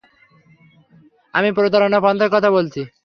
আমি 1.33 1.49
প্রতারণার 1.57 2.03
পন্থার 2.05 2.33
কথা 2.35 2.49
বলছি। 2.51 2.81